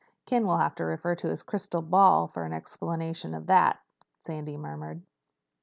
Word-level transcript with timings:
"Ken 0.25 0.47
will 0.47 0.57
have 0.57 0.73
to 0.73 0.83
refer 0.83 1.13
to 1.13 1.27
his 1.29 1.43
crystal 1.43 1.83
ball 1.83 2.25
for 2.25 2.43
an 2.43 2.53
explanation 2.53 3.35
of 3.35 3.45
that," 3.45 3.81
Sandy 4.23 4.57
murmured. 4.57 5.03